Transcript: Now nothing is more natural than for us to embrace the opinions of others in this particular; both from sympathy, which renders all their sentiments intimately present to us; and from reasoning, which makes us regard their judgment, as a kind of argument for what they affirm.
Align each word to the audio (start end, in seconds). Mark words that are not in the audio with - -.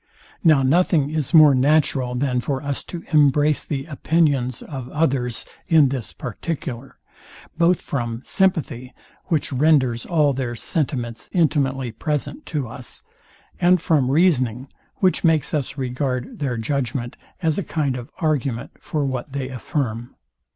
Now 0.43 0.63
nothing 0.63 1.11
is 1.11 1.31
more 1.31 1.53
natural 1.53 2.15
than 2.15 2.39
for 2.39 2.59
us 2.63 2.83
to 2.85 3.03
embrace 3.13 3.63
the 3.63 3.85
opinions 3.85 4.63
of 4.63 4.89
others 4.89 5.45
in 5.67 5.89
this 5.89 6.11
particular; 6.11 6.97
both 7.55 7.79
from 7.81 8.23
sympathy, 8.23 8.95
which 9.27 9.53
renders 9.53 10.07
all 10.07 10.33
their 10.33 10.55
sentiments 10.55 11.29
intimately 11.33 11.91
present 11.91 12.47
to 12.47 12.67
us; 12.67 13.03
and 13.59 13.79
from 13.79 14.09
reasoning, 14.09 14.69
which 14.95 15.23
makes 15.23 15.53
us 15.53 15.77
regard 15.77 16.39
their 16.39 16.57
judgment, 16.57 17.15
as 17.43 17.59
a 17.59 17.63
kind 17.63 17.95
of 17.95 18.09
argument 18.17 18.71
for 18.79 19.05
what 19.05 19.33
they 19.33 19.49
affirm. 19.49 20.15